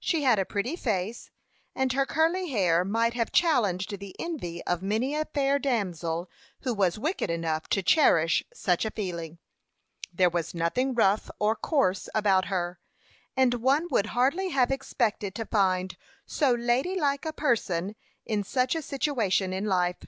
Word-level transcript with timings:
She 0.00 0.24
had 0.24 0.40
a 0.40 0.44
pretty 0.44 0.74
face, 0.74 1.30
and 1.72 1.92
her 1.92 2.04
curly 2.04 2.50
hair 2.50 2.84
might 2.84 3.14
have 3.14 3.30
challenged 3.30 3.96
the 4.00 4.12
envy 4.18 4.60
of 4.64 4.82
many 4.82 5.14
a 5.14 5.24
fair 5.26 5.60
damsel 5.60 6.28
who 6.62 6.74
was 6.74 6.98
wicked 6.98 7.30
enough 7.30 7.68
to 7.68 7.80
cherish 7.84 8.42
such 8.52 8.84
a 8.84 8.90
feeling. 8.90 9.38
There 10.12 10.30
was 10.30 10.52
nothing 10.52 10.94
rough 10.96 11.30
or 11.38 11.54
coarse 11.54 12.08
about 12.12 12.46
her, 12.46 12.80
and 13.36 13.54
one 13.54 13.86
would 13.92 14.06
hardly 14.06 14.48
have 14.48 14.72
expected 14.72 15.32
to 15.36 15.46
find 15.46 15.96
so 16.26 16.50
lady 16.54 16.98
like 16.98 17.24
a 17.24 17.32
person 17.32 17.94
in 18.26 18.42
such 18.42 18.74
a 18.74 18.82
situation 18.82 19.52
in 19.52 19.66
life. 19.66 19.98